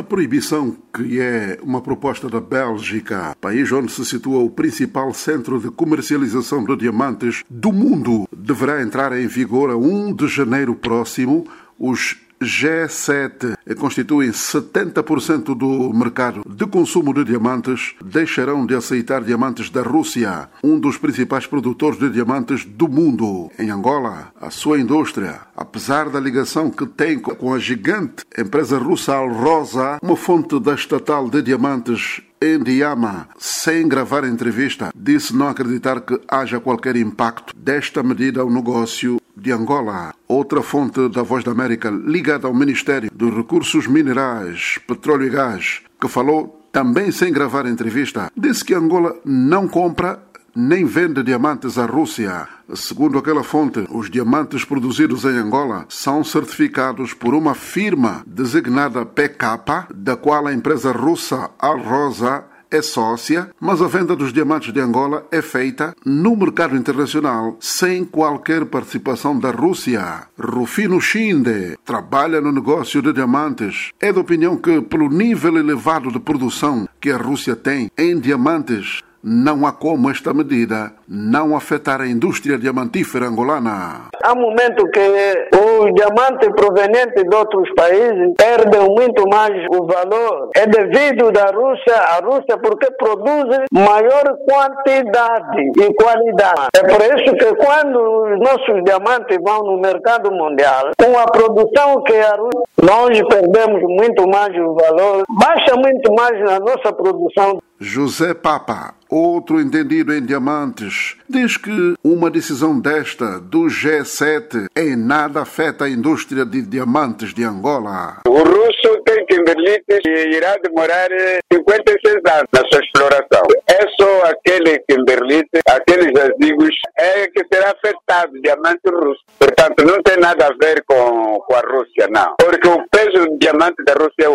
A 0.00 0.02
proibição, 0.02 0.74
que 0.94 1.20
é 1.20 1.58
uma 1.62 1.82
proposta 1.82 2.26
da 2.26 2.40
Bélgica, 2.40 3.36
país 3.38 3.70
onde 3.70 3.92
se 3.92 4.02
situa 4.02 4.38
o 4.38 4.48
principal 4.48 5.12
centro 5.12 5.60
de 5.60 5.70
comercialização 5.70 6.64
de 6.64 6.74
diamantes 6.74 7.44
do 7.50 7.70
mundo, 7.70 8.26
deverá 8.34 8.80
entrar 8.80 9.12
em 9.12 9.26
vigor 9.26 9.68
a 9.68 9.76
1 9.76 10.14
de 10.14 10.26
janeiro 10.26 10.74
próximo. 10.74 11.46
Os 11.78 12.16
G7 12.42 13.56
constituem 13.78 14.30
70% 14.30 15.54
do 15.54 15.92
mercado 15.92 16.42
de 16.48 16.66
consumo 16.66 17.12
de 17.12 17.24
diamantes, 17.24 17.94
deixarão 18.02 18.64
de 18.64 18.74
aceitar 18.74 19.22
diamantes 19.22 19.68
da 19.68 19.82
Rússia, 19.82 20.48
um 20.64 20.78
dos 20.78 20.96
principais 20.96 21.46
produtores 21.46 21.98
de 21.98 22.08
diamantes 22.08 22.64
do 22.64 22.88
mundo. 22.88 23.50
Em 23.58 23.70
Angola, 23.70 24.32
a 24.40 24.50
sua 24.50 24.80
indústria, 24.80 25.40
apesar 25.54 26.08
da 26.08 26.18
ligação 26.18 26.70
que 26.70 26.86
tem 26.86 27.18
com 27.18 27.52
a 27.52 27.58
gigante 27.58 28.24
empresa 28.36 28.78
russa 28.78 29.14
Alrosa, 29.14 29.98
uma 30.02 30.16
fonte 30.16 30.58
da 30.58 30.74
estatal 30.74 31.28
de 31.28 31.42
diamantes 31.42 32.22
Endiama, 32.42 33.28
sem 33.38 33.86
gravar 33.86 34.24
entrevista, 34.24 34.90
disse 34.96 35.36
não 35.36 35.48
acreditar 35.48 36.00
que 36.00 36.18
haja 36.26 36.58
qualquer 36.58 36.96
impacto 36.96 37.54
desta 37.54 38.02
medida 38.02 38.40
ao 38.40 38.50
negócio 38.50 39.19
de 39.40 39.50
Angola. 39.52 40.14
Outra 40.28 40.62
fonte 40.62 41.08
da 41.08 41.22
Voz 41.22 41.42
da 41.42 41.52
América 41.52 41.90
ligada 41.90 42.46
ao 42.46 42.54
Ministério 42.54 43.10
dos 43.12 43.34
Recursos 43.34 43.86
Minerais, 43.86 44.78
Petróleo 44.86 45.26
e 45.26 45.30
Gás, 45.30 45.80
que 46.00 46.08
falou 46.08 46.68
também 46.70 47.10
sem 47.10 47.32
gravar 47.32 47.66
entrevista, 47.66 48.30
disse 48.36 48.64
que 48.64 48.74
Angola 48.74 49.16
não 49.24 49.66
compra 49.66 50.22
nem 50.54 50.84
vende 50.84 51.22
diamantes 51.22 51.78
à 51.78 51.86
Rússia. 51.86 52.48
Segundo 52.74 53.18
aquela 53.18 53.42
fonte, 53.42 53.86
os 53.90 54.10
diamantes 54.10 54.64
produzidos 54.64 55.24
em 55.24 55.36
Angola 55.36 55.86
são 55.88 56.22
certificados 56.22 57.14
por 57.14 57.34
uma 57.34 57.54
firma 57.54 58.22
designada 58.26 59.04
PK, 59.04 59.86
da 59.94 60.16
qual 60.16 60.46
a 60.46 60.52
empresa 60.52 60.92
russa 60.92 61.50
Alrosa 61.58 62.44
é 62.70 62.80
sócia, 62.82 63.50
mas 63.60 63.82
a 63.82 63.88
venda 63.88 64.14
dos 64.14 64.32
diamantes 64.32 64.72
de 64.72 64.80
Angola 64.80 65.26
é 65.30 65.42
feita 65.42 65.94
no 66.04 66.36
mercado 66.36 66.76
internacional 66.76 67.56
sem 67.60 68.04
qualquer 68.04 68.64
participação 68.66 69.38
da 69.38 69.50
Rússia. 69.50 70.28
Rufino 70.38 71.00
Shinde 71.00 71.76
trabalha 71.84 72.40
no 72.40 72.52
negócio 72.52 73.02
de 73.02 73.12
diamantes. 73.12 73.90
É 74.00 74.12
da 74.12 74.20
opinião 74.20 74.56
que, 74.56 74.80
pelo 74.80 75.08
nível 75.08 75.58
elevado 75.58 76.12
de 76.12 76.20
produção 76.20 76.88
que 77.00 77.10
a 77.10 77.16
Rússia 77.16 77.56
tem 77.56 77.90
em 77.98 78.18
diamantes, 78.18 79.02
não 79.22 79.66
há 79.66 79.72
como 79.72 80.10
esta 80.10 80.32
medida 80.32 80.92
não 81.06 81.54
afetar 81.56 82.00
a 82.00 82.08
indústria 82.08 82.58
diamantífera 82.58 83.26
angolana. 83.26 84.08
Há 84.22 84.34
momento 84.34 84.88
que 84.90 85.48
os 85.80 85.94
diamantes 85.94 86.48
provenientes 86.54 87.24
de 87.24 87.34
outros 87.34 87.68
países 87.74 88.34
perdem 88.36 88.88
muito 88.90 89.24
mais 89.28 89.52
o 89.70 89.86
valor. 89.86 90.50
É 90.54 90.66
devido 90.66 91.32
da 91.32 91.46
Rússia, 91.46 91.96
a 91.96 92.20
Rússia 92.22 92.58
porque 92.62 92.90
produz 92.92 93.64
maior 93.72 94.24
quantidade 94.48 95.60
e 95.78 95.94
qualidade. 95.94 96.68
É 96.76 96.82
por 96.82 97.00
isso 97.00 97.34
que 97.34 97.54
quando 97.54 97.98
os 97.98 98.38
nossos 98.40 98.84
diamantes 98.84 99.38
vão 99.42 99.64
no 99.64 99.80
mercado 99.80 100.30
mundial, 100.30 100.90
com 100.98 101.18
a 101.18 101.24
produção 101.24 102.02
que 102.04 102.16
a 102.16 102.36
Rússia, 102.36 102.60
nós 102.82 103.28
perdemos 103.28 103.82
muito 103.82 104.28
mais 104.28 104.54
o 104.56 104.74
valor, 104.74 105.24
baixa 105.28 105.74
muito 105.76 106.12
mais 106.12 106.38
na 106.40 106.58
nossa 106.60 106.92
produção. 106.92 107.58
José 107.82 108.34
Papa, 108.34 108.94
outro 109.08 109.58
entendido 109.58 110.12
em 110.12 110.22
diamantes, 110.22 111.16
diz 111.26 111.56
que 111.56 111.94
uma 112.04 112.30
decisão 112.30 112.78
desta 112.78 113.40
do 113.40 113.62
G7 113.68 114.66
em 114.76 114.94
nada 114.94 115.40
afeta 115.40 115.86
a 115.86 115.88
indústria 115.88 116.44
de 116.44 116.60
diamantes 116.60 117.32
de 117.32 117.42
Angola. 117.42 118.18
O 118.28 118.42
russo 118.42 119.02
tem 119.06 119.24
kimberlites 119.24 119.98
e 120.04 120.36
irá 120.36 120.58
demorar 120.62 121.08
56 121.50 122.16
anos 122.16 122.48
na 122.52 122.68
sua 122.68 122.80
exploração. 122.84 123.42
É 123.66 123.88
só 123.98 124.24
aquele 124.26 124.78
kimberlite, 124.80 125.60
aqueles 125.66 126.12
jazigos, 126.14 126.76
é 126.98 127.28
que 127.28 127.42
será 127.50 127.70
afetado, 127.70 128.38
diamante 128.42 128.82
russo. 128.92 129.20
Portanto, 129.38 129.86
não 129.86 130.02
tem 130.02 130.18
nada 130.18 130.48
a 130.48 130.54
ver 130.62 130.84
com, 130.86 131.40
com 131.46 131.54
a 131.54 131.60
Rússia, 131.60 132.08
não. 132.10 132.34
Porque 132.38 132.68
o 132.68 132.86
peso 132.90 133.24
do 133.24 133.38
diamante 133.38 133.82
da 133.84 133.94
Rússia 133.94 134.26
é 134.26 134.28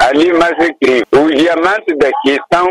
ali 0.00 0.32
mais 0.32 0.52
incrível. 0.52 1.24
Os 1.24 1.34
diamantes 1.34 1.96
daqui 1.98 2.38
são 2.52 2.66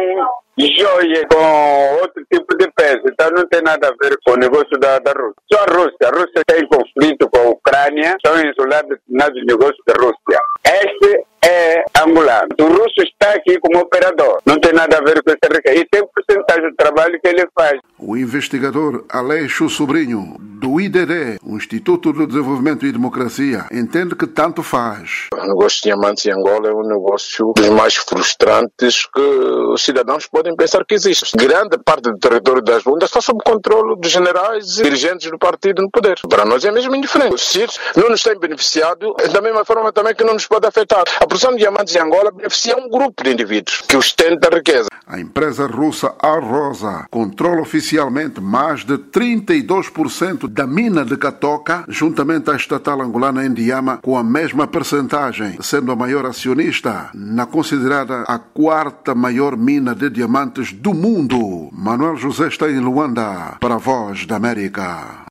joia 0.60 1.26
com 1.28 2.02
outro 2.02 2.26
tipo 2.32 2.58
de 2.58 2.70
peso. 2.72 3.02
Então 3.06 3.30
não 3.32 3.48
tem 3.48 3.62
nada 3.62 3.88
a 3.88 3.96
ver 4.04 4.18
com 4.26 4.34
o 4.34 4.38
negócio 4.38 4.78
da, 4.80 5.00
da 5.00 5.12
Rússia. 5.12 5.42
Só 5.52 5.60
a 5.60 5.74
Rússia. 5.74 6.08
A 6.08 6.10
Rússia 6.10 6.44
tem 6.46 6.68
conflito 6.68 7.30
com 7.30 7.40
a 7.40 7.50
Ucrânia, 7.52 8.18
são 8.26 8.36
insulados 8.42 8.98
nos 9.08 9.46
negócios 9.46 9.84
da 9.88 9.94
Rússia. 9.94 10.40
Este 10.66 11.24
é 11.44 11.84
angolano. 12.02 12.50
O 12.60 12.66
russo 12.66 13.02
está 13.02 13.32
aqui 13.34 13.60
como 13.60 13.80
operador. 13.80 14.40
Não 14.46 14.60
tem 14.60 14.74
nada 14.74 14.98
a 14.98 15.02
ver 15.02 15.22
com 15.24 15.32
esse 15.32 15.54
riqueza. 15.54 15.80
E 15.80 15.86
tem 15.86 16.04
porcentagem 16.08 16.70
do 16.70 16.76
trabalho 16.76 17.20
que 17.22 17.28
ele 17.28 17.48
faz. 17.56 17.80
O 17.98 18.16
investigador 18.18 19.06
Aleixo 19.10 19.70
Sobrinho, 19.70 20.36
do 20.40 20.80
IDD, 20.80 21.40
o 21.44 21.56
Instituto 21.56 22.14
de 22.14 22.26
Desenvolvimento 22.28 22.86
e 22.86 22.92
Democracia, 22.92 23.66
entende 23.72 24.16
que 24.16 24.28
tanto 24.28 24.64
faz. 24.64 25.28
O 25.34 25.48
negócio 25.48 25.78
de 25.78 25.84
diamantes 25.84 26.26
em 26.26 26.32
Angola 26.32 26.70
é 26.70 26.74
um 26.74 26.88
negócio 26.88 27.54
dos 27.56 27.70
mais 27.70 27.96
frustrantes 27.96 29.06
que 29.06 29.22
os 29.22 29.84
cidadãos 29.84 30.28
podem 30.28 30.56
pensar 30.56 30.84
que 30.86 30.96
existe. 30.96 31.36
Grande 31.38 31.78
parte 31.84 32.04
do 32.04 32.18
território 32.18 32.62
das 32.62 32.84
bundas 32.84 33.10
está 33.10 33.22
sob 33.22 33.40
controle 33.44 34.00
dos 34.00 34.12
generais 34.12 34.78
e 34.78 34.84
dirigentes 34.84 35.30
do 35.30 35.38
partido 35.38 35.82
no 35.82 35.90
poder. 35.90 36.20
Para 36.30 36.46
nós 36.46 36.64
é 36.64 36.72
mesmo 36.72 36.96
indiferente. 36.96 37.40
CIRS 37.40 37.80
não 37.96 38.10
nos 38.10 38.22
têm 38.22 38.38
beneficiado 38.38 39.14
da 39.32 39.42
mesma 39.42 39.64
forma 39.66 39.92
também 39.92 40.16
que 40.16 40.24
não 40.24 40.34
nos 40.34 40.48
pode 40.48 40.68
afetar. 40.68 41.04
A 41.20 41.26
produção 41.30 41.52
de 41.52 41.60
diamantes 41.60 41.96
em 41.96 42.00
Angola 42.00 42.32
beneficia 42.32 42.76
um 42.76 42.90
grupo 42.90 43.24
de 43.24 43.32
indivíduos 43.32 43.84
que 43.88 43.96
ostenta 43.96 44.50
a 44.52 44.58
riqueza. 44.58 44.90
A 45.06 45.20
empresa 45.20 45.66
russa 45.66 46.14
Alrosa 46.20 47.06
controla 47.10 47.62
oficialmente 47.62 48.42
mais 48.42 48.84
de 48.84 48.98
32% 48.98 50.48
da 50.48 50.68
mina 50.68 51.06
de 51.06 51.18
Catoca, 51.18 51.84
juntamente 51.88 52.50
à 52.52 52.56
estatal 52.56 53.02
angolana 53.02 53.46
Endiama, 53.46 53.98
com 54.04 54.18
a 54.18 54.24
mesma 54.24 54.68
percentagem, 54.68 55.58
sendo 55.62 55.92
a 55.92 55.96
maior 55.96 56.26
acionista 56.26 57.10
na 57.14 57.46
considerada 57.46 58.24
a 58.28 58.38
quarta 58.38 59.16
maior 59.16 59.56
mina 59.56 59.96
de 59.96 60.10
diamantes 60.10 60.74
do 60.74 60.94
mundo. 60.94 61.70
Manuel 61.72 62.18
José 62.18 62.48
está 62.48 62.70
em 62.70 62.80
Luanda, 62.80 63.58
para 63.60 63.76
a 63.76 63.80
Voz 63.80 64.26
da 64.26 64.36
América. 64.36 65.24